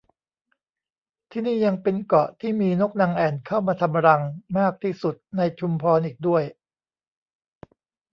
[1.31, 4.21] ที่นี่ยังเป็นเกาะที่มีนกนางแอ่นเข้ามาทำรัง
[4.57, 6.43] มากที่สุดในชุมพรอีกด้วย